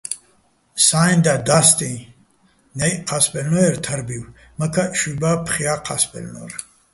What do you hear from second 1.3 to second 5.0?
და́სტიჼ, ნჵაჲჸი̆ ჴა́სბაჲლნო́ერ თარბივ, მაქაჸ